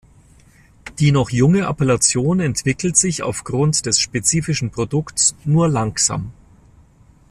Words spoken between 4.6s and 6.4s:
Produkts nur langsam.